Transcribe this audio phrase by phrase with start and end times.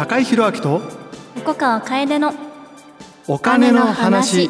[0.00, 0.80] 高井宏明と
[1.36, 2.32] 横川楓の
[3.28, 4.48] お金の話。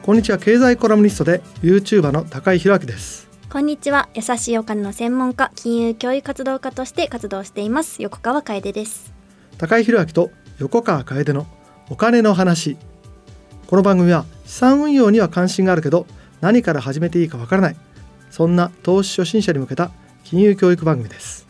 [0.00, 3.28] こんにちは経済コラムニストで YouTuber の高井宏明です。
[3.50, 9.12] こんにちは優しいお金の専門家金融教育活動家として活動しています横川楓です。
[9.58, 11.48] 高井宏明と横川楓の
[11.90, 12.76] お金の話。
[13.66, 16.06] この番組は資産運用には関心があるけど
[16.40, 17.76] 何から始めていいかわからない
[18.30, 19.90] そんな投資初心者に向けた
[20.22, 21.45] 金融教育番組です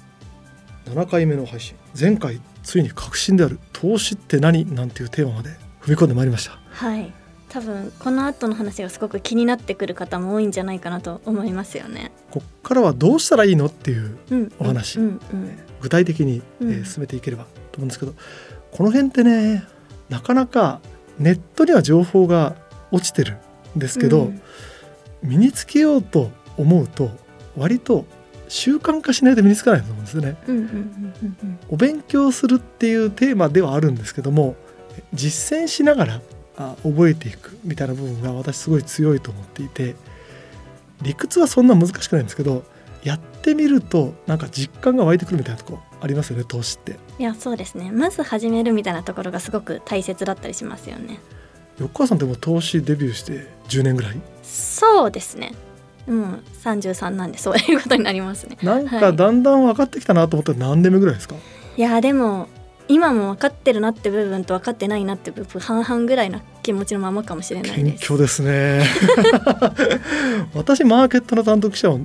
[0.86, 1.74] 7回目の配信。
[1.98, 5.50] 前回ついに革新である投資って何なんていうテーマまで
[5.80, 6.58] 踏み込んでまいりました。
[6.70, 7.12] はい。
[7.48, 12.12] 多分この後の話がすごく気になってくる方も多いんじゃないかなと思いますよね。
[12.30, 15.58] こっからはどうしたらいいのっていううんお話うんうん。
[15.80, 18.14] 具体的に、えうんー進めていければと思うんですけど
[18.72, 19.64] この辺ってね
[20.08, 20.80] なかなか
[21.18, 22.56] ネットには情報が
[22.90, 23.38] 落ちてる
[23.76, 24.42] んですけど、うん。
[25.22, 27.10] 身につけようと思うと
[27.56, 28.04] 割と
[28.48, 30.36] 習慣化しないと身につかないと思うんですよね。
[31.68, 34.56] お勉強するっていうテーマではあるんですけども
[35.12, 36.20] 実践しながら
[36.56, 39.94] あ覚えていくみたいな部分が私すごい強いと思っていて
[41.02, 42.64] 理屈はそんな難しくないんですけど
[43.02, 46.98] やってみるとなんか実感が湧いてくるみたいなとこありますよね投資って。
[47.18, 47.90] いやそうですね。
[47.90, 51.20] まず始めるみたいなところがすごく大切だったりしますよね。
[51.78, 54.20] 横川さんってもう投資デビューして10年ぐらい？
[54.42, 55.52] そうですね
[56.06, 58.56] もう33なんでそういうことになりますね。
[58.62, 59.00] なんはい。
[59.00, 61.34] かだんだん分かってきたなと思ったら何年目ぐらいですか、
[61.76, 62.48] いやでも
[62.88, 68.04] 今も分かってるなって部分と分かってないなって部分半々ぐらいな気持ちのままかもしれない謙です。
[68.04, 68.84] 虚ですね。
[70.54, 72.00] 私マーケットの担当記者を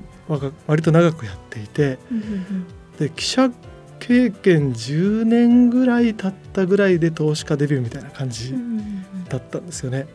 [0.68, 2.00] 割と長くやっていて
[2.98, 3.52] で記者
[4.00, 8.56] 経験10年ぐらい経ったぐらいで投資家デビューみたいな感じ
[9.30, 10.08] だったんですよね。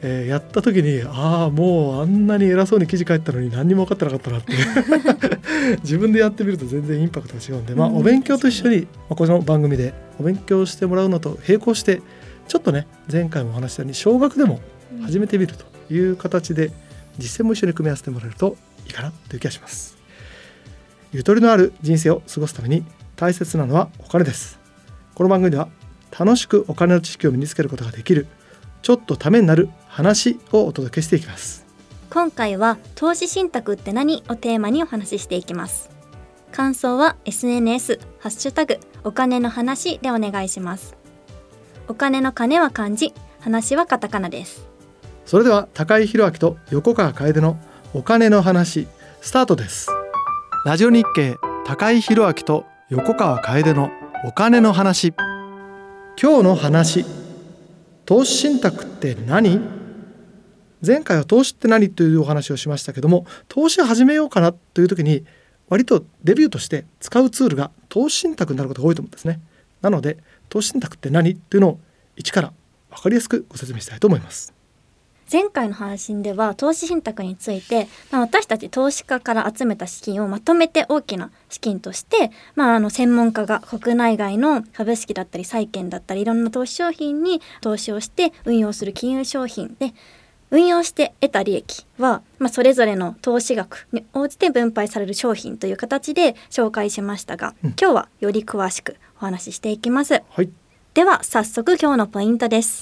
[0.00, 4.52] えーやった時にああもうあんなに偉そうに記事書いたのに何にも分かってなかったなって。
[4.52, 4.56] い
[5.74, 7.96] う自分でやってみると全然インパクトが違うんで、まあ、うん。
[7.96, 12.00] お勉強と一緒に、まあ、この番組でお勉強してもらうのと並行して
[12.46, 14.60] ちょっとね前回もお話したように少額でも
[14.96, 15.02] うん。
[15.02, 16.70] 始めてみるという形で
[17.18, 18.56] 実践も一緒に組み合わせてもらえると
[18.86, 19.98] いいかなという気がします。
[21.12, 22.84] ゆとりのある人生を過ごすために
[23.16, 24.58] 大切なのはお金です。
[25.14, 25.68] この番組では
[26.16, 28.26] 楽しくお金の知識を身につけることができる
[28.82, 31.66] ちょっとためになる話をお届けしていきます。
[32.08, 35.90] 今回は投資信託って何をテーマにお話ししていきます。
[36.52, 40.94] 感想は SNS ハッシュタグお金の話でお願いします。
[41.88, 44.68] お金の金は漢字話はカタカナです。
[45.26, 47.58] それでは高井宏明と横川楓の
[47.92, 48.86] お金の話
[49.20, 49.88] スタートです。
[50.64, 53.90] ラジオ日経高井宏明と横川楓の
[54.24, 55.12] お金の話。
[56.22, 57.04] 今日の話
[58.06, 59.77] 投資信託って何？
[60.84, 65.24] 前回は投資って何というお話をしましたけども投資を始めようかなという時に
[65.68, 69.40] 割とデビューとして使うツールが投資信託になることが多いと思うんですね。
[69.82, 70.18] なので
[70.48, 71.80] 投資信託って何っていうのを
[72.16, 72.52] 一から
[72.90, 74.54] 分かりやすくご説明したいと思います。
[75.30, 89.92] 前回の配信では投資信託について、まあ、私たち投資家から集めた資金をまとめて大きな資金として、まあ、あの専門家が国内外の株式だったり債券だったりいろんな投資商品に投資をして運用する金融商品で
[90.50, 97.74] 運用して得た利益は、まあ、それぞれの投資額に応じて分配される商品という形で紹介しましたが、うん。
[97.80, 100.22] 今日はより詳しくお話ししていきます。
[100.30, 100.50] はい。
[100.94, 102.80] では早速今日のポイントです。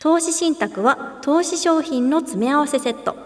[0.00, 3.16] 投資信託は投資商品の詰め合わせセット。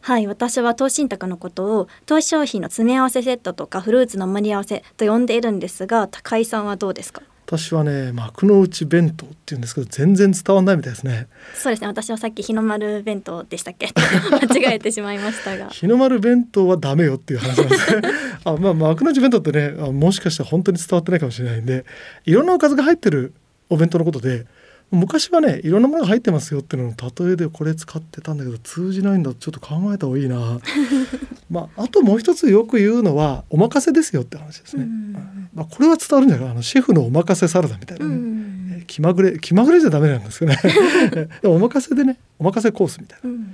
[0.00, 7.22] はい私は投資信託のことを投資商品の詰め合わせセットとかフルーツの盛り合わせと呼んでいるんですが高井さんはどうですか？
[7.50, 11.28] 私はね幕の内弁当っていうんですけど全然伝わんないみたいですね。
[11.54, 11.86] そうですね。
[11.88, 13.88] 私はさっき日の丸弁当でしたっけ？
[13.96, 15.68] 間違えてしまいましたが。
[15.70, 18.02] 日の丸弁当はダメよっていう話なんですね。
[18.44, 21.86] あまあ幕の内弁当ってねあもしかしたら本当に伝わってないかもしれないんで
[22.26, 23.32] いろんなおかずが入ってる
[23.70, 24.44] お弁当のことで
[24.90, 29.34] 昔はねいろんなものが入ってますよっていうのの例えでこれ使ってたんだけど通じないんだ。
[29.34, 30.60] ちょっと考えた方がいいな。
[31.50, 36.38] まああともう一つよく言うのはお任せですよって話ですね、うんまあ、これは伝わるんじゃない？
[36.40, 40.56] かなあのシェフのお任せサラダみたいなうね、んえ気まぐれ気まぐれじゃダメなんですよね。
[41.42, 43.46] でもお任せでねお任せコースみたいなうん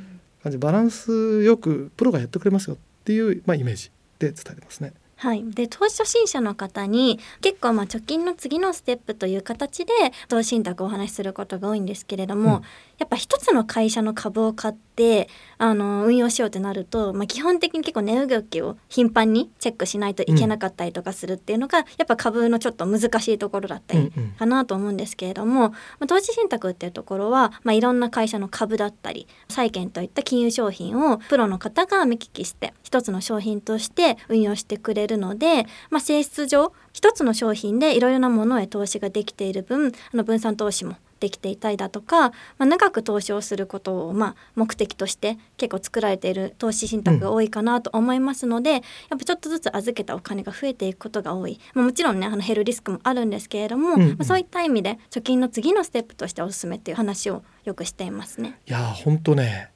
[0.42, 4.92] 感じバランスよくプロがやってくれますよっていう、まあ、イメージで伝えてますね。
[5.24, 9.94] はい、で投資初心者の方に結構まあ貯金の次のステップという形で
[10.28, 12.62] 投資信託をお話しすることが多いんですけれども、うん。
[12.98, 48.82] やっぱ一つの会社の株を買ってあの運用しようってなると、まあ、基本的に結構値動きを頻繁にチェックしないといけなかったりとかするっていうのが、うん、やっぱ株のちょっと難しいところだったりかなと思うんですけれども、まあ、投資信託っていうところは、まあ、いろんな会社の株だったり債券といった金融商品をプロの方が見聞きして一つの商品として運用してくれるので、まあ、性質上一つの商品でいろいろなものへ投資ができている分あの分散投資もできていたりだとか、まあ、長く投資をすることを、まあ、目的として結構作られている投資信託が多いかなと思いますので、うん、やっ
[49.18, 58.60] ぱちょっとずつ預けたお金が増えていくことが多い、まあ、もちろんねあの減るリスクもあるんですけれども、うんうん、まあ、そういった意味で貯金の次のステップとしておすすめっていう話をよくしていますね。
[58.66, 59.70] いや本当ね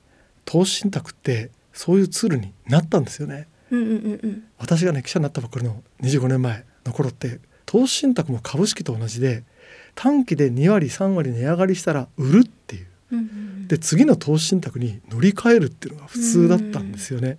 [0.45, 3.49] 投資信託ってそういうツールになったんですよね。
[3.71, 9.45] うんうんうんうん、私がね記者になったばっかりの25年前の頃って投資信託も株式と同じで
[10.01, 17.37] 短期で2割3割値上がりしたら売るっていう、うんうん、で次の投資信託に乗り換えるっていうのが普通だったんですよね。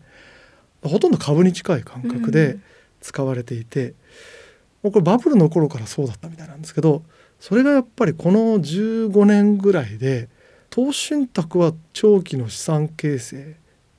[0.83, 2.59] ほとんど株に近い感覚で
[2.99, 3.93] 使われていて、
[4.83, 7.03] もうこれバブルの頃からそうだったみたいなんですけど
[7.39, 10.27] それがやっぱりこの15年ぐらいで
[10.69, 13.55] 投資信託は長期の資産形成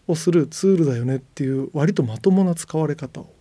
[0.07, 3.33] をするツールだよねっていう割とまともな使われ方を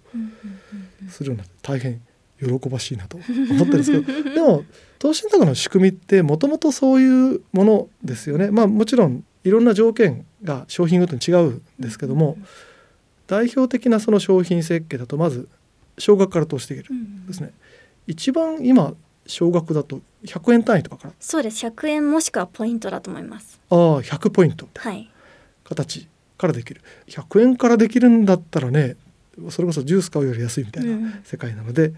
[1.10, 2.02] するようになって大変
[2.40, 4.64] 喜ばしいなと思ってるんですけど でも
[5.00, 8.52] 投資信託の仕組みってもともとそういうものですよね。
[8.52, 12.38] まあもちろんいろんな条件が商品ごとに違うんですけども、
[13.28, 15.48] 代表的なその商品設計だとまず
[15.98, 16.94] 少額から投資できる
[17.28, 17.54] ですね。
[18.08, 18.94] 一番今
[19.26, 21.14] 少額だと100円単位とかから。
[21.20, 21.66] そうです。
[21.66, 23.60] 100円もしくはポイントだと思います。
[23.70, 24.68] ああ100ポイント。
[24.76, 25.10] はい。
[25.64, 26.08] 形
[26.38, 26.82] からできる。
[27.08, 28.98] 100円からできるんだったらね
[29.50, 31.96] それこそジュース買うより安いみたいな世界なので、うん、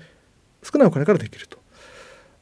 [0.61, 1.60] 少ないお金からできると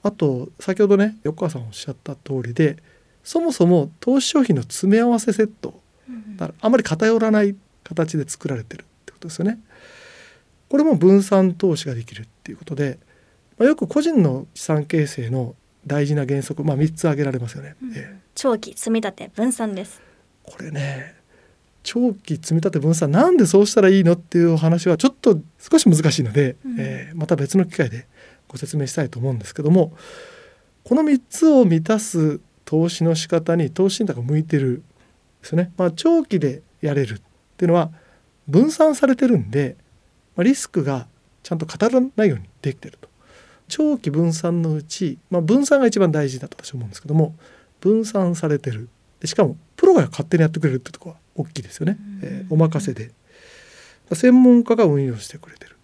[0.03, 2.77] あと先ほどね横川さんおっしゃった通りで
[3.23, 5.79] そもそも投資商品の詰め合わせセット
[6.37, 9.59] だからあまり偏らない形で作られてるってことですよね。
[10.69, 12.99] これも分散投資ができるっていうことで、
[13.57, 15.55] まあ、よく個人の資産形成の
[15.85, 17.75] 大事な原則、まあ、3つ挙げられますよね。
[17.81, 20.01] うん、えー、長期積み立て分散です。
[20.43, 21.15] これね
[21.83, 28.07] 長期積み立て分散なんでそうしたらいいのっていうお話はちょっと少し難しいので、うん、えー、また別の機会で
[28.49, 29.93] ご説明したいと思うんですけども
[30.83, 34.83] この3つを満たす投資の仕方に投資信託が向いてる
[35.41, 35.71] ですね。
[35.77, 37.21] まあ、長期でやれるっ
[37.57, 37.91] ていうのは
[38.47, 39.75] 分散されてるんで、
[40.35, 41.07] まあ、リスクが
[41.43, 43.09] ちゃんと語らないようにできてると。
[43.67, 47.35] 長期分散のうち、まあ、分散が一番大事だと私は思うんですけども
[47.79, 48.89] 分散されてる。
[49.19, 53.11] でしかもプロが勝手にやってくれるってとこは大きいですよね、えー、お任せで。
[54.11, 55.77] 専門家が運用してくれてる。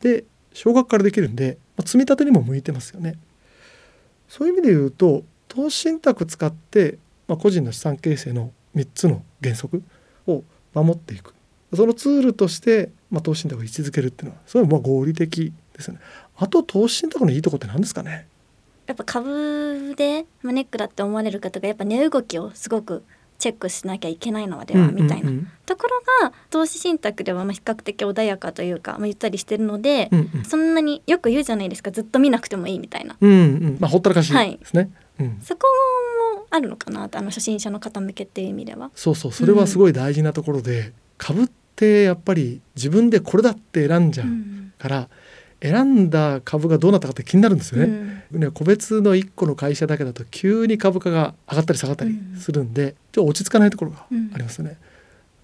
[0.00, 3.16] で少額からできるんでまあ、積み立てにも向いてますよね。
[4.28, 6.98] そういう意味で言うと投資信託使って、
[7.28, 9.82] まあ、個人の資産形成の3つの原則
[10.26, 10.42] を
[10.72, 11.34] 守っていく
[11.74, 16.00] そのツールとして、まあ、投資信託を位置づけるっていうのはそれはまあ合理的ですよね。
[16.36, 18.26] あと投資信託のいいとこって何ですかね？
[18.86, 23.02] やっぱ株でマネックだって思われる方がやっぱ値動きをすごく
[23.38, 25.30] チェックしなきゃいけないのではみたいな。
[25.66, 31.90] ところが投資信託ではまあ比較的穏やかというか、まあ、ゆったりしてるので、うんうん、そんなによく言うじゃないですか。
[31.90, 33.16] ずっと見なくてもいいみたいな。
[33.20, 33.76] うんうん。
[33.80, 35.26] まあ、ほったらかしですね、はい。
[35.26, 35.62] うん、そこ
[36.36, 38.90] もあるのかなあの初心者の方向けっていう意味では。
[38.94, 39.32] そうそう。
[39.32, 44.28] それはすごい大事なところで、うん、株ってやっぱり自分でこれだって選んじゃう
[44.78, 45.06] から、うん
[45.64, 48.26] 選んだ株がどうなったかって気になるんですよね。
[48.30, 54.76] うん、個別の1個の会社だけだと急に株価が上がったり下がったりするんで、うん、ちょっと落ち着かないところがありますよね。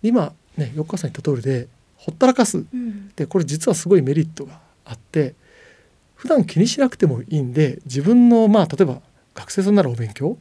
[0.02, 2.66] うん、今ね横川さん言った通りでほったらかす。
[3.16, 5.34] でこれ実はすごいメリットがあって
[6.16, 9.00] 普段気にしなくてもいいんで自分のまあ例えば
[9.34, 10.36] 学生さんならお勉強、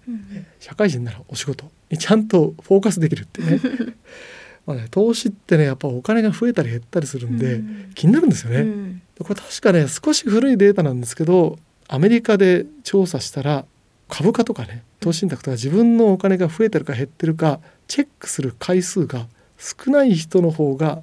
[0.60, 3.62] 社会人ならお仕事にちゃんとフォーカスできるってね。
[4.66, 7.62] まあね、投資ってねやっぱお金が増えたり減ったりするんで、
[7.96, 8.60] 気になるんですよね。
[8.60, 11.58] うん、これ確かね少し古いデータなんですけど
[11.88, 13.66] アメリカで調査したら
[14.08, 21.02] 株価とかね投資信託とか自分のお金が増えてるか減ってるかチェックする回数が少ない人の方が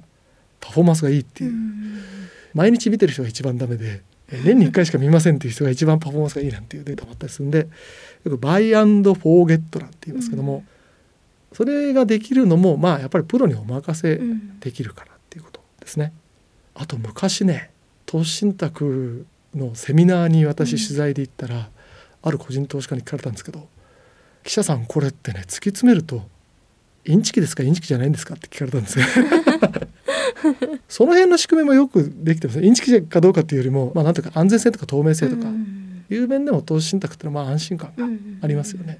[0.59, 2.01] パフォーマンスがいいっていう、うん、
[2.53, 4.01] 毎日見てる人が一番ダメで
[4.43, 10.67] 年に1回しか見ませんっていう人が一番パフォーマンスがいいなんていうデータもあったりするんでよくバイアンドフォーゲットなんて言いますけども、うん。
[11.53, 14.19] それができるのもまあやっぱりプロにお任せ
[14.59, 16.13] できるからっていうことですね。
[16.75, 17.71] あと昔ね
[18.07, 21.65] 投資信託のセミナーに私取材で行ったら、うん、
[22.23, 23.67] ある個人投資家に聞かれたんですけど
[24.43, 26.23] 「記者さんこれってね突き詰めると
[27.05, 29.05] インチキですかインチキじゃないんですか?」って聞かれたんですよ。
[30.87, 35.47] その辺の仕組みもよくできてますインチキかどうかっていうよりも、まあ、なんとか安全性とか透明性とか
[36.09, 38.05] いう面でも投資信託ってのはまあ安心感が
[38.41, 38.99] ありますよね。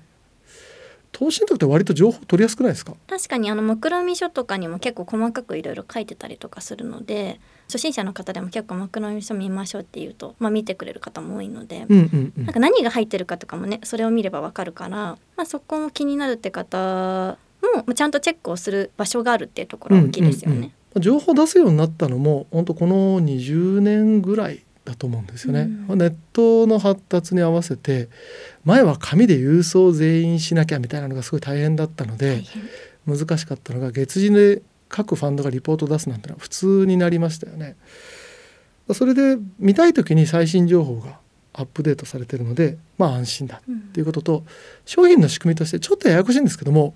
[1.11, 2.95] 投資信託って割と情報取りやすくないですか？
[3.07, 12.45] 確かにあの目論見書とかにも結構細かくいろいろ書いてたりとかするので初心者の方でも結構目論見書見ましょうっていうと、まあ、見てくれる方も多いので、うんうんうん。
[12.45, 20.55] なんか何が入ってるかとかもねそれを見ればわかるから、まあ、そこも気になるって方もまあちゃんとチェックをする場所があるっていうところは大きいですよね。
[20.55, 21.01] うんうんうん。
[21.01, 25.99] 情報出すようになったのも本当この20年ぐらいだと思うんですよね、うん。
[25.99, 28.07] ネットの発達に合わせて
[28.63, 32.43] 前は紙で郵送全員しなきゃみたいなのがすごい大変だったので
[33.05, 37.75] 難しかったのが月次で各ファンドがリポート出すなんてのは普通になりましたよね
[38.93, 41.19] それで見たい時に最新情報が
[41.53, 44.43] アップデートされてるのでまあ安心だうんっていうことと
[44.85, 46.93] 商品の仕組みとしてちょっとややこしいんですけども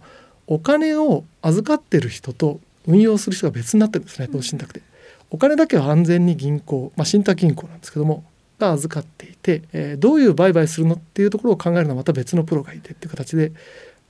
[0.48, 4.82] お金を預かってる人と運用する人が別になってるんですねうん投資信託で。
[5.30, 8.26] お金だけは安全に銀行、まあ、信託銀行なんですけども
[8.60, 13.54] が預かっていて、えーどういう売買するのっていうところを考えるのはまた別のプロがいてっていう形で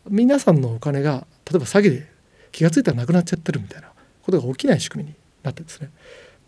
[0.10, 2.11] 皆さんのお金が例えば詐欺で
[2.52, 3.92] 気が付いたらなくなっちゃってるみたいな
[4.24, 5.90] ことが起きない仕組みになってですね。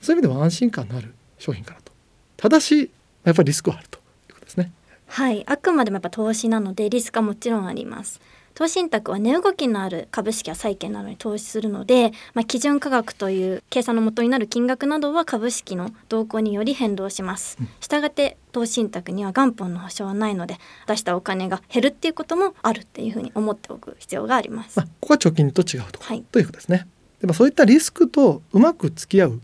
[0.02, 1.92] そういう意味では安心感のある商品かなと。
[2.38, 2.92] ただし
[3.24, 4.72] やっぱりリスクはあるということですね。
[5.08, 8.20] はい、あくまでもやっぱ投資なのでリスクはもちろんあります。
[8.56, 17.58] 投資信託は値動きのある株式や債券などに投資するので、まあ、基準価格という計算の元になる金額などは株式の動向により変動します。
[17.80, 20.58] したがって投資信託には元本の保証はないので
[20.88, 24.78] 出したお金が減るっていうこともあるっていうふうに思っておく必要があります。
[24.78, 26.88] まあ、ここは貯金と違うとはいということですね。
[27.22, 29.42] でもそういったリスクとうまく付き合う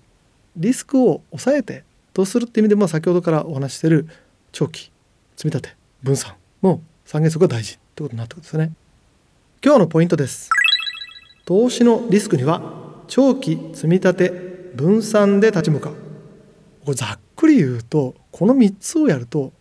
[0.58, 4.08] リスクを抑えてどうするっていう意味で、まあ、先ほどからお話ししている
[4.52, 4.92] 長期
[5.36, 8.72] 積み立て分散の三原則が大事ってことになってくるんですよね。
[9.62, 10.50] 今日のポイントです。
[11.44, 12.62] 投資のリスクには
[13.10, 14.30] 長期積み立て
[14.74, 15.96] 分散で立ち向かう。
[16.86, 19.52] これざっくり言うとこの3つをやると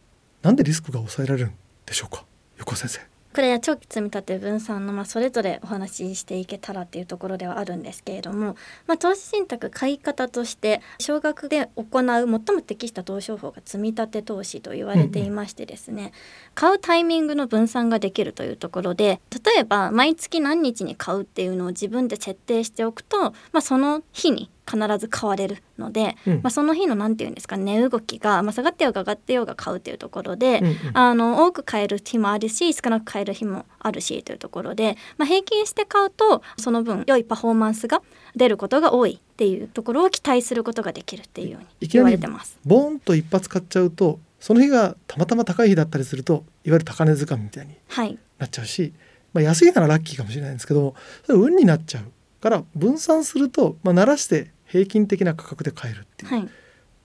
[0.41, 2.25] なんでリスクが抑えられるんでしょうか？
[2.59, 3.01] 横先生。
[3.39, 8.57] これは長期積み立て分散の、まあ、それぞれお話ししていけたらっていうところではあるんですけれども、
[8.89, 16.11] まあ、投資信託買い方として少額で行う最も適した投資方法が積み立て投資と言われていましてですね、
[16.57, 26.35] 買うタイミングの分散ができるというところで例えば毎月何日に買うっていうのを自分で設定しておくと、まあ、その日に必ず買われるので、うん。
[26.37, 30.77] まあ、その日の何て言うんですか値動きが、まあ、下がってようが上がってようが買うっていうところで、うんうん。
[30.93, 38.03] あの多く買える日もあるし少なく買える日もあるしというところで、まあ、平均して買うとその分良いパフォーマンスが
[38.37, 42.59] 出ることが多いっていうところを期待することができるっていうように言われてます。
[42.65, 48.93] ボーンと一発買っちゃうとその日がたまたま高い日だったりするといわゆる高値掴みみたいにはい、なっちゃうし、
[49.33, 50.95] まあ、安いならラッキーかもしれないんですけども
[51.25, 52.05] それは運になっちゃう。
[52.41, 56.49] から分散すると、まあ、慣らして平均的な価格で買えるっていう、はい、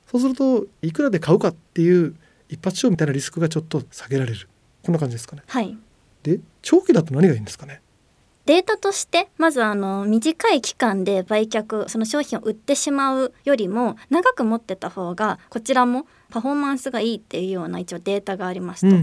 [0.06, 2.16] そうするといくらで買うかっていう
[2.50, 4.48] 一発勝負みたいなリスクがちょっと下げられる。
[4.84, 5.44] こんな感じですかね。
[5.48, 5.78] はい。
[6.24, 7.82] で長期だと何がいいんですかね
[8.46, 18.96] データとしてまずあの短い期間で売却その商品を売ってしまうよりも長く持ってた方がこちらもパフォーマンスがいいっていうような一応データがありますと。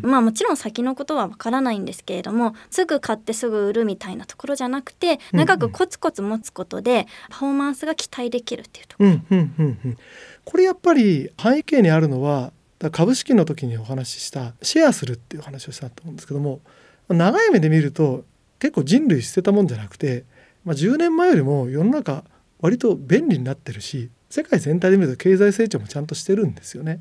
[0.00, 9.98] まあもちろん先のことはわからないんですけれどもすぐ買ってすぐ売るみたいなところじゃなくて長くコツコツ持つことでパフォーマンスが期待できるっていうところ、うんうんうんうん。
[10.44, 12.52] これやっぱり背景にあるのは
[12.90, 16.60] 株式の時にお話ししたシェアするっていう話をしたと思うんですけども
[17.08, 18.24] 長い目で見ると
[18.58, 20.24] 結構人類捨てたもんじゃなくて、
[20.64, 22.24] まあ、10年前よりも世の中
[22.60, 27.00] 割と便利になってるし世界全体で見ると経済成長もちゃんとしてるんですよね。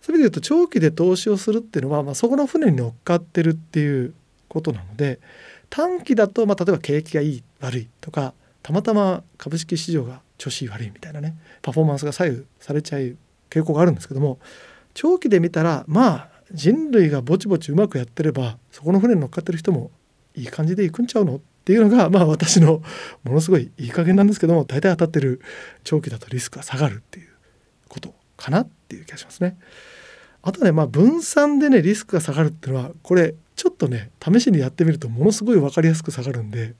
[0.00, 4.14] それでいうと長期で投資をするっていうのは、まあ、そこの船に乗っかってるっていう
[4.48, 5.18] ことなので
[5.68, 13.16] 短期だと、まあ、例えば景気がいい悪いとかたまたま株式市場が調子悪いみたいなねパフォーマンスが左右されちゃう
[13.50, 14.38] 傾向があるんですけども
[14.94, 19.90] 長期で見たらまあ人類がぼちぼちうまくやってればそこの船に乗っかってる人も
[20.36, 21.36] いい感じで行くんちゃうの？
[21.36, 22.80] っていうのがまあ私の
[23.24, 25.40] ものすごいいい加減なんですけども大体当たってる
[25.82, 27.28] 長期だとリスクが下がるっていう
[27.88, 29.58] ことかなっていう気がしますね。
[30.42, 36.74] あとねまあ分散でねリスクが下がるっていうのはこれちょっとね試しにやってみるとものすごい分かりやすく下がるんで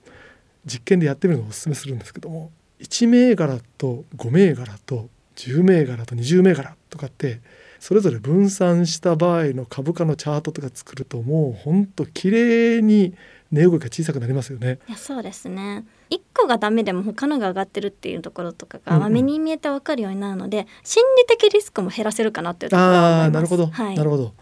[0.65, 7.41] 実験でやってみるのをおすすめするんですけども1銘柄と5銘柄と10銘柄と20銘柄とかって
[7.79, 13.15] それぞれ分散した場合の株価のチャートとか作るともうほんと綺麗に
[13.51, 14.79] 値動きが小さくなりますよね。
[14.87, 15.85] いやそうですね。
[16.09, 24.33] 1個がダメでも他のが上がってるっていうところとかが、目に見えて分かるようになるので心理的リスクも減らせるかなっていうところはああなるほど、はい、なるほど。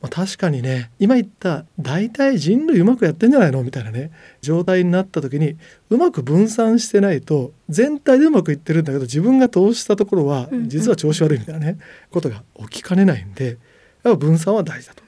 [0.00, 4.10] まあ、確かにね今言った大体人類うまくやってんじゃないのみたいなね
[4.42, 5.56] 状態になった時に
[5.88, 10.68] うまく分散してないと全体でうまくいってるんだけど自分が投資したところはうんうん。
[10.68, 11.78] 実は調子悪いみたいなね
[12.10, 13.56] ことが起きかねないんでやっ
[14.02, 15.02] ぱ分散は大事だと。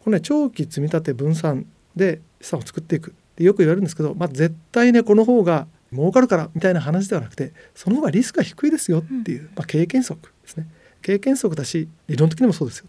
[0.00, 3.10] このね長期積み立て分散で資産を作っていく。
[3.10, 10.66] ってよく言われるんですけど、まあ、絶対ねこの方が儲かるからみたいな話ではなくてその方がリスクが低いですよっていう、まあ、経験則ですね。
[11.02, 12.86] 経験則だし理論的にもそうですよ。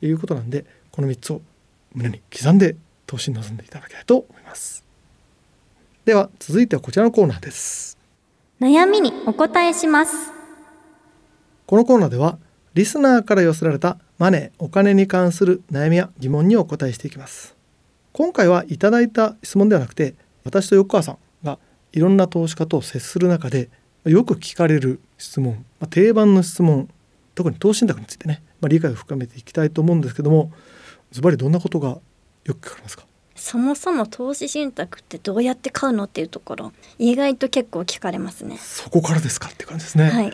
[0.00, 1.40] ということなんでこの3つを
[1.94, 2.76] 胸に刻んで
[3.06, 4.84] 投資に臨んでいただきたいと思います。
[6.04, 7.98] では続いてはこちらのコーナーです。
[8.60, 10.30] 悩みにお答えします。
[11.66, 12.38] このコーナーでは
[12.74, 17.57] リスナーから寄せられたマネーお金に関する悩みや疑問にお答えしていきます
[18.12, 21.58] 今回はいただいた質問ではなくて私と横川さんが
[21.92, 23.70] いろんな投資家と接する中で
[24.04, 26.88] よく聞かれる質問、まあ、定番の質問
[27.34, 30.50] 特に投資信託についてね、まあ、理解を深めていきたいと思うんですけども
[31.10, 31.98] ズバリどんなことが
[32.44, 33.04] よく聞かれますか？
[33.36, 38.58] そもそも投資信託ってどうやって買うのっていうところ意外と結構聞かれますね。
[38.58, 39.48] そこからですか？
[39.48, 40.32] って感じですね、はい。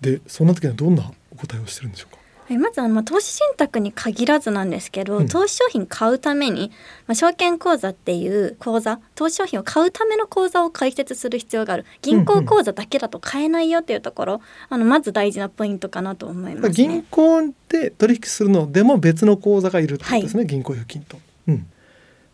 [0.00, 2.20] でそんな時にはどんなお答えをしてるんでしょうか？
[2.54, 5.28] はい、まずあの、まあ、投資信託に限らずなんですけど、うん。
[5.28, 6.70] 投資商品買うために、
[7.06, 11.84] まあ、証券口座っていう口座投資商品を買うための口座を開設する必要がある。
[12.02, 17.04] 銀行口座だけだと買えないよっていうところ、あのまず大事なポイントかなと思います銀ね。
[17.10, 21.18] 行で取引するのでも別の口座がいるってことですね、銀行預金と、
[21.48, 21.66] うん。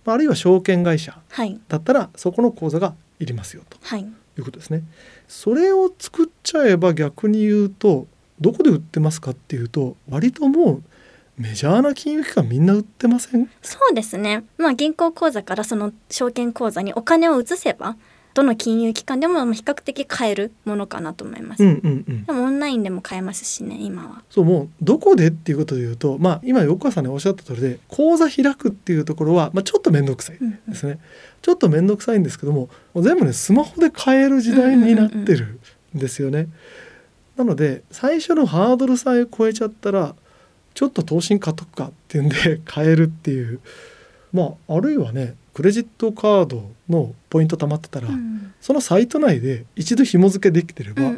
[0.04, 1.58] まあ、あるいは証券会社はい。
[1.68, 4.00] だったらそこの口座がいりますよとはい。
[4.02, 4.06] い
[4.38, 4.82] うことですね。
[5.28, 8.06] それを作っちゃえば逆に言うと
[8.40, 10.82] どこで売ってますかっていうと割ともう
[11.36, 13.50] メジャーな金融機関みんな売ってません？
[13.62, 17.96] そうですね、まあ、銀行口座からその証券口座にお金を移せば
[18.32, 21.64] どの金融機関でもまあ比較的買えるものかなと思います。
[21.64, 24.22] うんうんうんでもオンラインでも買えますしね今は。
[24.30, 31.00] そうもうどこでっていうことで言うとまあ今横川さんにおっしゃった通りで口座開くっていうところは、まあ、ちょっと面倒くさいうんうんですね、
[31.42, 35.58] ちょっと面倒くさいんですけども全部ねスマホで買える時代になってる
[35.96, 36.48] んですよね。
[37.40, 40.14] なので最初のハードルさえ超えちゃったら
[40.74, 43.60] ちょっと投資に買っとくかっていうんで 買えるっていう
[44.30, 51.12] まああるいはねクレジットカードのポイント貯まってたら、うんそのサイト内で一度紐付けできてれば、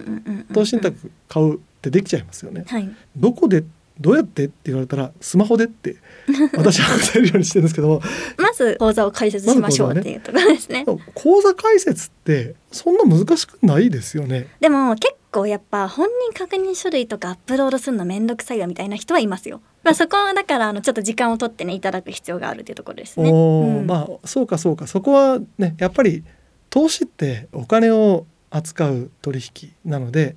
[0.55, 2.63] 投資信託買うってできちゃいますよね。
[2.69, 3.65] はいどこで
[4.01, 5.97] どうやってって言われたらスマホでって
[6.57, 8.03] 私は答えるようにしてるんですけども
[8.39, 10.85] まず口座を開設しましょうっていうところですね。
[11.15, 14.47] 口座開設ってそんな難しくないですよね。
[14.61, 19.61] でも結構やっぱ本人確認書類とかアップロードするのめんどくさいよみたいな人はいますよ。
[19.83, 23.31] まあそこはだからあのちょっと時間を取ってねいただく必要があるというところですね。
[23.31, 26.23] うんまあそうかそうかそこはねやっぱり
[26.71, 30.37] 投資ってお金を扱う取引なので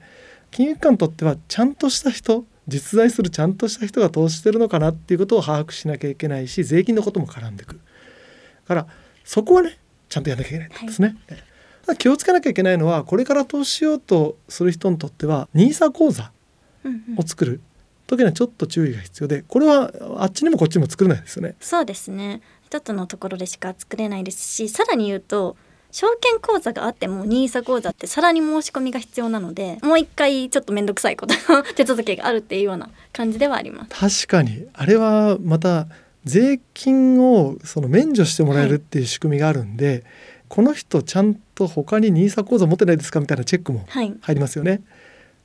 [0.50, 7.80] 金融機関にとってはちゃんとした人実在するちゃんとした人が投資してるのかなっていうことを把握しなきゃいけないし税金のことも絡んでくる
[8.68, 8.88] から
[9.24, 9.78] そこはね
[10.10, 11.18] ちゃんとやらなきゃいけないんですね。
[11.28, 11.42] ただ
[11.98, 16.32] 気をつけなきゃいけないのはこれから投資しようとする人にとっては NISA 口座
[17.18, 17.62] を作る
[18.08, 21.56] 時にはちょっと注意が必要でこれはあっちにもこっちにも作れないですよね。
[21.60, 25.56] そうですね一つのところでしか作れないですしさらに言うと
[25.92, 34.26] 証券口座があっても NISA 口座ってさらに申し込みが必要なのでもう一回ちょっと面倒くさいことの手続きがあるっていうような感じではあります。
[34.26, 35.88] 確かにあれはまた
[36.26, 40.04] 税金をその免除してもらえるっていう仕組みがあるんで、
[40.50, 44.82] この人ちゃんと他に NISA 口座持ってないですかみたいなチェックもはい入りますよね。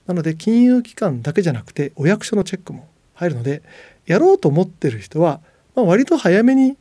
[0.07, 3.63] なので金融機関だけじゃなくてお役所のチェックも入るので
[4.07, 5.41] やろうと思ってる人は、
[5.75, 6.77] まあ、割と早めに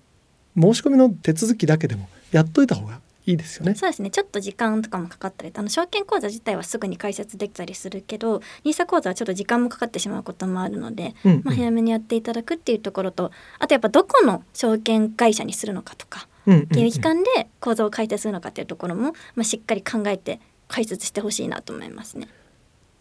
[0.59, 3.75] 申し込みの手続きだけでもやっといた方がいいですよね。
[3.75, 16.27] そうですねちょっと時間とかもかかったりあの証券口座自体はすぐに開設できたりするけど NISA 口座はちょっと時間もかかってしまうこともあるので、うんうんまあ、早めにやっていただくっていうところとあとやっぱどこの証券会社にするのかとか
[16.71, 22.27] 金融機関で口座を開設するのかっていうところも、まあ、しっかり考えて開設してほしいなと思いますね。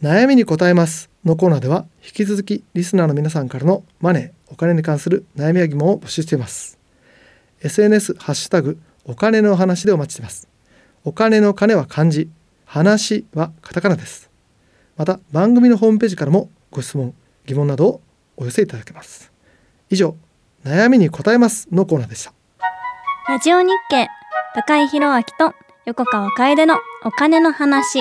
[0.03, 6.79] 悩みに答えますのコーナーでは引き続きリスナーの皆さんからのマネーお金に関する悩みや疑問を募集しています。
[7.63, 10.49] SNS ハッシュタグお金の話でお待ちしています。
[11.05, 12.31] お金の金は漢字
[12.65, 14.31] 話はカタカナです。
[14.97, 17.15] また番組のホームページからもご質問
[17.47, 18.01] 疑問などを
[18.37, 19.33] お寄せいただけます。
[19.91, 20.17] 以上
[20.65, 22.33] 悩みに答えますのコーナーでした
[23.29, 24.09] ラジオ日経
[24.55, 28.01] 高井宏明と横川楓のお金の話。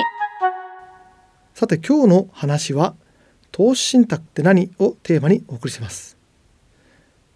[1.52, 2.94] さて今日の話は
[3.52, 6.16] 投資信託って何をテーマにお送りします。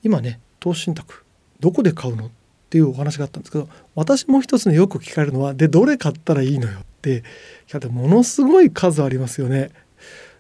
[0.03, 1.27] 今ね投資信託
[1.61, 2.31] どこで買うのっ
[2.71, 7.23] ていうお話があったんですけど私も一つのよく聞かれるのはでどれ買ったらいいのよって。
[7.67, 9.71] 聞かれてものすごい数ありますよね。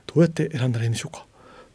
[0.06, 1.26] どうやって選んだらいいんでしょうか。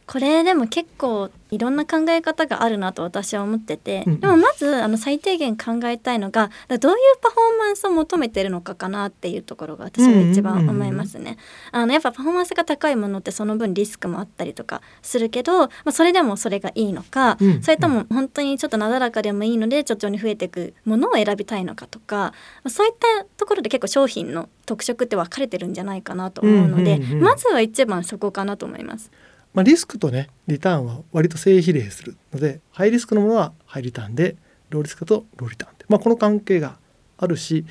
[0.07, 11.37] これでも結構いろんな考え方があるなと私は思ってて、うんでもまずあの最低限考えたいのがどういうパフォーマンスを求めてるのかかなっていうところが私は一番思いますね。
[11.71, 22.33] あのやっぱパフォーマンスが高いものってその分リスクもあったりとかするけど、まあ、それでもそれがいいのか、うんそれとも本当にちょっとなだらかでもいいので徐々に増えていくものを選びたいのかとか、ま
[22.65, 29.11] あそういったところで結構商品の特色って分かれてるんじゃないかなと思うので、まずは一番そこかなと思います。
[29.53, 34.35] まあ、リスクとねリターンは割と正比例するのでハイリスクのものはハイリターンで
[34.69, 36.77] ローリスクだとローリターンで、まあ、この関係が
[37.17, 37.65] あるし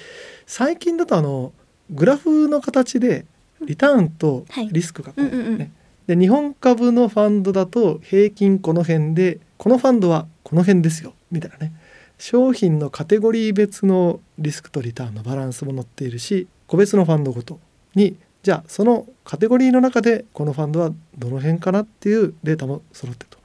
[0.46, 1.52] 最近だとあの
[1.90, 3.26] グラフの形で
[3.60, 5.72] リターンとリスクがこう、ねはいうんうんうん。
[6.06, 11.72] で日本株のファンドだと平均この辺でこのファンドはこの辺ですよみたいなね。
[12.18, 17.60] 商品のカテゴリー別のリスクとリターンのバランスも載っているし個別のファンドごと
[17.94, 23.38] にじゃあそのカテゴリーの中でこのファンドはどの辺かなっていうデータも揃ってと、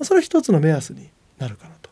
[0.00, 1.90] まそれは一つの目安になるかなと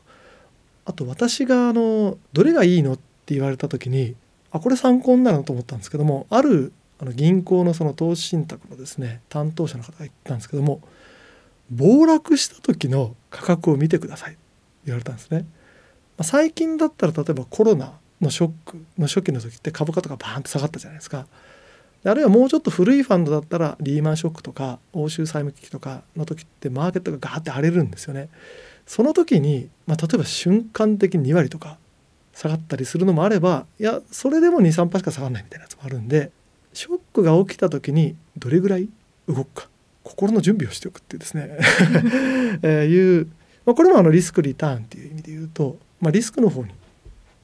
[0.85, 4.17] あと私があのどれがいいのって言われた時に
[4.51, 10.81] あこれ参考になるなと思ったんですけどもあるあの銀行のその投資信託のですね担当者の方が言ったんですけども
[11.71, 14.37] 暴落した時の価格を見てください
[14.85, 15.47] 言われたんですね。
[16.19, 21.29] ま最近だったら例えばコロナのショックの初期の時って株価とかバーンと下がったじゃないですか。
[22.05, 28.29] あるいはもうちょっと古いファンドだったらリーマンショックとか欧州債務危機とかの時ってマーケットがガーって荒れるんですよね。
[28.87, 31.79] その時に、まあ、例えば瞬間的に2割とか
[32.35, 36.33] 下がったりするのもあればいやそれでも23%しか下がらないみたいなやつもあるんで
[36.73, 38.89] ショックが起きた時にどれぐらい
[39.29, 39.69] 動くか
[40.03, 41.59] 心の準備をしておくっていうですね、
[42.63, 43.27] えいう、
[43.65, 46.71] まあ、これもあのリスクリターンっていう意味で言うと、まあ、リスクの方に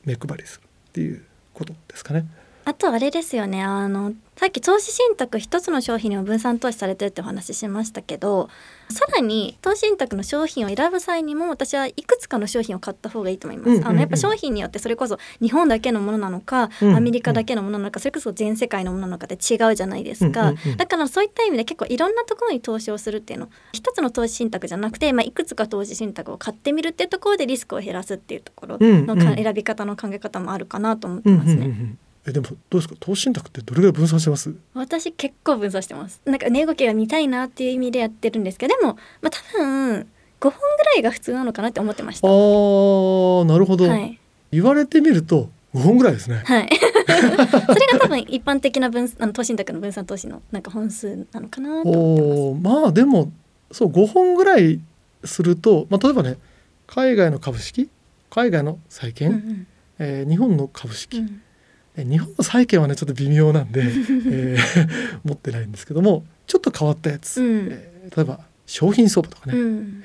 [0.04, 2.26] 目配りするっていうことですかね。
[2.66, 3.62] あとあれですよね。
[3.62, 8.50] あのさっき投資信託一つの商品にも分散投資されてるってお話ししましたけど
[8.90, 13.68] さらに投資信託の商品を選ぶ際にも私はいくつかの商品を買った方がいいと思います。
[13.68, 13.88] うんうんうん。
[13.88, 20.76] あのやっぱ商品によってそれこそ日本だけのものなのか、うんアメリカだけのものなのかそれこそ全世界のものなのかって違うじゃないですか、うんうんうん。
[20.76, 29.36] だからそういった意味で結構いろんなところに投資をするっていうの一つの投資信託じゃなくて、まあ、いくつか投資信託を買ってみるっていうところでリスクを減らすっていうところのか、うんうん。
[29.36, 31.66] 選び方の考え方もあるかなと思ってうんうんますね。
[31.66, 31.98] うんうん
[32.28, 32.94] えでもどうですか？
[32.98, 34.54] 投資信託ってどれぐらい分散してます？
[34.74, 36.20] 私結構分散してます。
[36.24, 40.06] なんか値動きが見たいなっていう意味でやってるんですけどでも、まあ、多分
[40.40, 42.28] 5本ぐらいが普通なのかなって思ってました。
[42.28, 44.18] あーなるほど、はい、
[44.52, 46.42] 言われてみると5本ぐらいですね。
[46.44, 46.68] はい、
[47.06, 53.30] それが多分一般的な分 あの投資信託の分散投資のなんか本数なのかなと思っておーまあでも
[53.72, 54.80] そう5本ぐらい
[55.24, 56.36] すると、まあ、例えばね
[56.86, 57.88] 海外の株式
[58.30, 59.46] 海外の債券、ます。
[59.46, 59.66] うん。
[59.98, 61.26] えー日本の株式、うん。
[61.26, 61.45] え
[62.04, 67.68] 日本の債券はねちょっと微妙なんで、 えー持ってないんですけどもちょっと変わったやつ、うん。
[67.70, 70.02] えー例えば商品相場とかね、うん。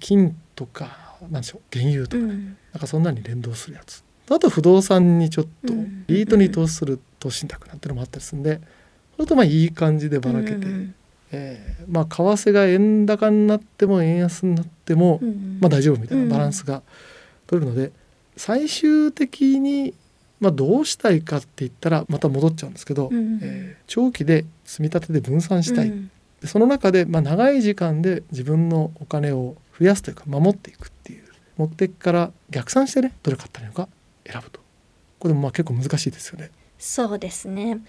[0.00, 2.56] 金とかなんでしょう原油とか、うん。
[2.72, 4.02] なんかそんなに連動するやつ。
[4.28, 6.04] あと不動産にちょっとうん。
[6.08, 8.60] リートに投資する投資信託なんてのもあったりするんで
[9.16, 10.94] それとまあいい感じでばらけて、うん
[11.32, 15.58] えーまあ為替が円高になっても円安になっても、うん。
[15.60, 16.82] まあ大丈夫みたいなバランスが
[17.46, 17.92] 取れるので、
[18.36, 19.94] 最終的に
[20.40, 31.24] まあどうしたいかって言ったらまた戻っちゃうんですけど、うんえー長期で積み立てで分散したい、うんでその中でまあ長い時間で自分のお金を増やすというか守っていくっていう
[31.56, 33.88] 目的から逆算してねどれ買ったらいいのか
[34.30, 34.60] 選ぶと。
[35.18, 36.50] これもまあ結構難しいですよね。
[36.78, 37.82] そうですね、ま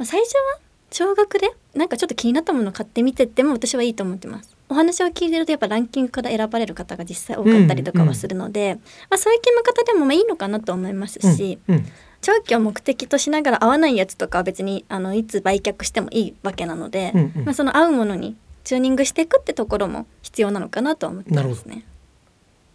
[0.00, 8.78] あ、最初は少額でなんかちょっと気になったものを買ってみてっても私はいいと思ってますお話を聞いてるとやっぱランキングから選ばれる方が実際多かったりとかはするので、
[9.08, 11.86] まあ、そういう決め方でもまあいいのかなと思いますし、うんうん
[12.20, 21.84] 長期を目的としながら合わないやつとかは別にあのいつ売却してもいいわけなので、うんうんまあ、その合うものにチューニングしていくってところも必要なのかなとは思ってますね。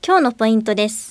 [0.06, 1.10] 今日のポイントです。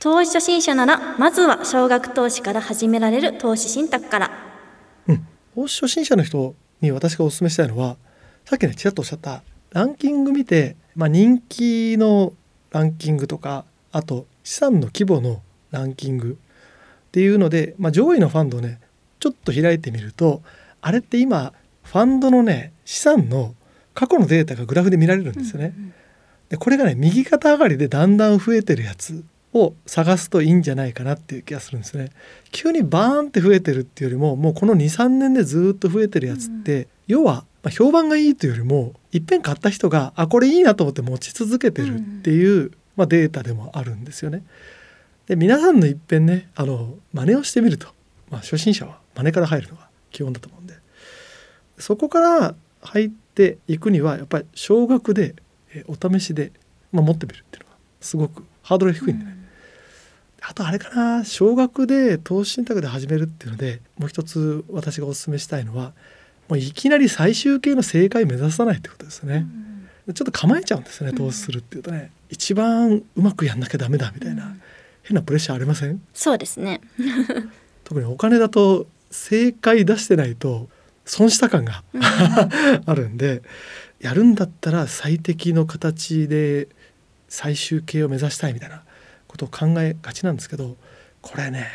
[0.00, 4.30] 投資初心者ならまずは少額投資から始められる投資信託から。
[5.08, 7.96] うん、投資初心者の人に私がお勧めしたいのは
[8.44, 9.42] さっきねちらっとおっしゃった
[9.76, 12.32] ランキング見て、まあ、人気の
[12.70, 16.38] ランキングとかあと資産の規模のランキング
[17.08, 18.80] っていうので、まあ、上位のファンドをね
[19.20, 20.40] ちょっと開いてみると
[20.80, 23.54] あれって今ファンドのね資産の
[23.92, 25.74] 過去のデータがグラフで見られるんですよね。
[26.48, 32.12] でこれがね右肩上がりでだんだん増えてるやつを探すといいんじゃないかなっていう気がするんですね。
[32.50, 44.44] 急にバーンって増えてるっていうよりももうこの23年でずっと増えてるやつって、要は、まあ、評判がいいというよりもいっぺん買った人があこれいいなと思って持ち続けてるっていう、まあ、データでもあるんですよね。
[45.26, 47.88] で皆さんのいっぺんねあの真似をしてみると、
[48.30, 50.74] まあ、初心者は真似から入るのが基本だと思うんで。
[51.78, 55.34] そこから入っっていくにはやっぱり少額で
[55.74, 56.52] えお試しで、
[56.90, 59.24] まあ、持ってみるっていうのがすごくハードルが低いんで。
[59.26, 59.36] ね、
[60.40, 65.92] あとあれかな少額で投資信託で始めるっていうのでもう一つ私がお勧めしたいのは
[66.48, 69.46] もういきなり最終形の正解目指さないってことですよね。
[70.14, 74.54] ちょっと構えちゃうんですよね投資するっていうとね、一番うまくやんなきゃダメだみたいな、
[75.02, 76.00] 変なプレッシャーありません？
[76.14, 76.80] そうですね。
[77.82, 80.68] 特にお金だと正解出してないと
[81.04, 81.82] 損した感が
[82.86, 83.42] あるんで
[84.00, 86.68] やるんだったら最適の形で
[87.28, 88.82] 最終形を目指したいみたいな
[89.26, 90.76] ことを考えがちなんですけど
[91.22, 91.66] これね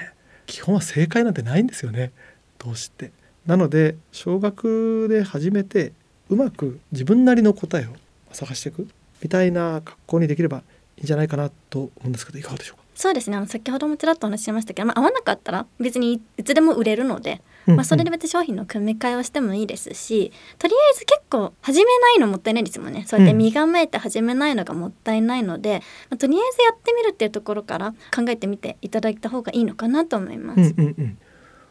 [0.46, 2.12] 基本は正解なんてないんですよね。
[2.58, 3.12] 投資って？
[3.46, 5.94] なので少額で始めて
[6.30, 7.94] うまく自分なりの答えを
[8.32, 8.88] 探していく
[9.22, 10.60] みたいな格好にできれば
[10.98, 12.84] いいんじゃないかなと思うんですけどいかがでしょうか？
[12.94, 13.38] そうですね。
[13.38, 23.06] あの先ほどもちらっとお話ししましたけど、まあ、合わなかったら別にいつでも売れるので、うんうん、まあ、それで別に商品の組み替えをしてもいいですしとりあえず結構始めないのもったいないですもんね。
[23.08, 30.60] そうやって身構えて始めないのがもったいないので、うん、まあ、とりあえずやってみるっていうところから考えてみていただいた方がいいのかなと思います。
[30.60, 31.18] うんうんうん、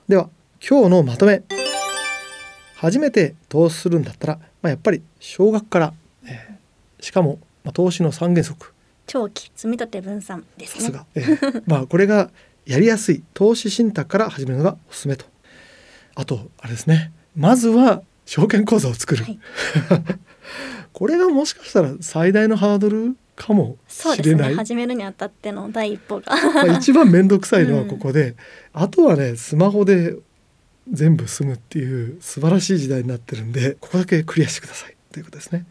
[0.09, 0.28] では
[0.66, 1.42] 今日のまとめ
[2.77, 5.94] 初めて投資するんだったら、まあ、やっぱり少額から、
[6.27, 8.75] えー、しかも、まあ、投資の三原則
[9.07, 11.01] 長期積み立て分散ですね。
[11.14, 12.31] えー、まあこれが
[12.66, 15.25] やりやすい投資信託から始めるのがおすすめと。
[16.14, 17.11] あとあれですね。
[17.35, 19.25] まずは証券口座を作る。
[19.25, 19.38] はい、
[20.92, 24.51] これがもしかしたら最大のハードルかもしれない。
[24.51, 28.37] ね、始めるにあたっての第一歩が まあ一番面倒くさいのはここで、
[28.75, 30.14] うん、あとはねスマホで
[30.90, 34.97] 全部済むっていう素晴らしい時代になってるんでここだけクリアしてください。
[35.12, 35.66] ということですね。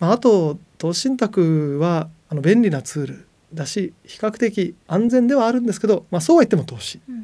[0.00, 7.16] まあ、あと投資信託はあの便利なツールだし比較的安全ではあるんですけど、まあ、そうは言っても投資、うん、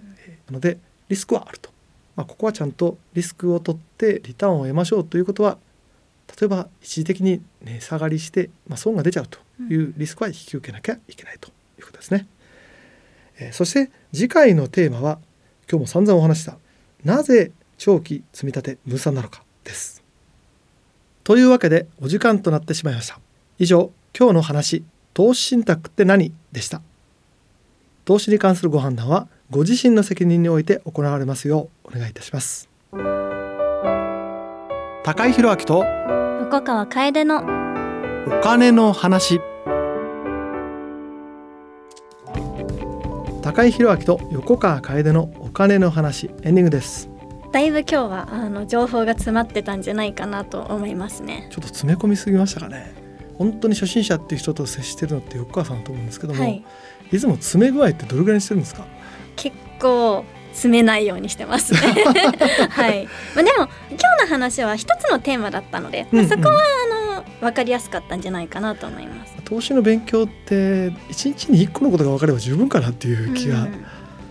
[0.47, 1.71] なのでリスクはあると、
[2.17, 5.59] まあ、ここはちゃんとリスクを取ってリターンを得ましょうということは
[6.41, 9.39] 例えば一時的に値下がりして、まあ、損が出ちゃうと
[9.69, 12.27] いうリスクは引き受けなきゃいけないということですね。
[13.39, 15.19] えー、そして次回のテーマは
[15.71, 16.57] 今日も散々お話した
[17.05, 20.03] なぜ長期積み立て分散なのかです。
[21.25, 23.19] というわけでお時間となってしまいました。
[23.59, 24.85] 以上今日の話
[25.15, 26.83] 投資信託って何でした
[28.05, 32.69] 投資に関するご判断はご自身の責任において行われますようお願いいたします
[35.05, 35.85] 高井宏明と
[36.41, 37.45] 横川楓の
[38.27, 39.41] お金の話
[43.43, 47.11] 高井宏明と横川楓のお金の話エンディングです。
[47.51, 51.49] だいぶ今日はあの情報が詰まってたんじゃないかなと思いますね。
[51.51, 52.95] ちょっと詰め込みすぎましたかね。
[53.37, 56.63] 本当に初心者っていう人と接してるのって横川さんだと思うんですけども、はい、
[57.11, 58.87] いつも詰め具合ってどれぐらいにしてるんですか？
[59.35, 61.81] 結構詰めないようにしてますね。
[62.71, 66.92] はい、まあ、でも今日の話は一つのテーマだったので、まあ、そこはあの
[67.43, 69.35] 分かりやすかったんじゃないかなと思います。
[69.45, 73.85] 投資の勉強って一日に一個のことが分かれば十分かなっていう気が、うん、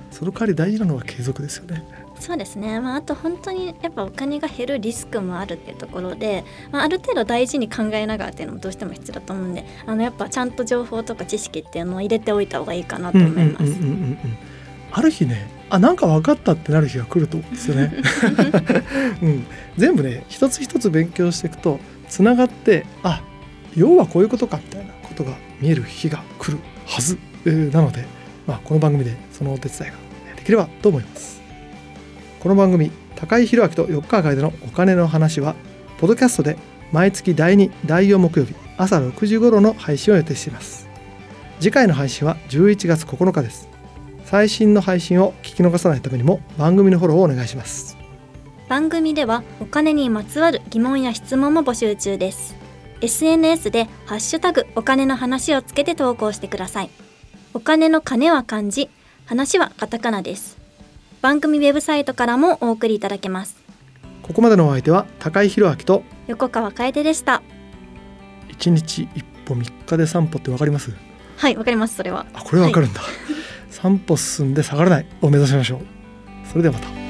[0.09, 1.83] その代わり大事なのは継続ですよね。
[2.21, 13.73] そうですね、まあ、あと本当にやっぱお金が減るリスクもあるっていうところで、まあ、ある程度大事に考えながらっていうのもどうしても必要だと思うんであのやっぱちゃんと情報とか知識っていうのを入れておいた方がいいかなと思います。
[14.93, 17.93] ある日ねあなんか分かったってなる日が来ると思うんですよね。
[19.23, 19.45] うん、
[19.77, 21.79] 全部ね一つ一つ勉強していくと
[22.11, 23.23] つながってあ
[23.75, 28.05] 要はこういうことかみたいなことが見える日が来るはず、なので、
[28.45, 29.97] まあ、この番組でそのお手伝いが
[30.35, 31.41] できればと思います。
[32.41, 35.55] この番組高井宏明と4日会でのお金の話は
[35.99, 36.57] ポッドキャストで
[36.91, 40.89] 毎月第2第4木曜日朝6時頃の配信を予定しています。
[41.61, 43.69] 次回の配信は11月9日です。
[44.25, 48.00] 最新の配信を聞き逃さないためにも番組のフォローをお願いします。
[48.71, 52.55] 番組ではお金にまつわる疑問や質問も募集中です。
[53.01, 56.89] SNS でハッシュタグお金の話をつけて投稿してください。
[57.53, 58.89] お金の金は漢字。
[59.25, 60.57] 話はカタカナです。
[61.21, 63.57] 番組ウェブサイトからもお送りいただけます。
[64.23, 67.41] ここまでのお相手は高井宏明と横川楓でした。
[68.47, 70.93] 一日一歩三日で散歩ってわかります？
[71.35, 72.25] はいわかりますそれは。
[72.33, 73.11] あこれわかるんだ、はい、
[73.69, 75.05] 散歩進んで下がらない。
[75.21, 75.81] を目指しましょう。
[76.47, 77.00] それではまた